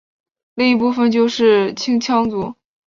[0.55, 2.55] 另一部分就是青羌族。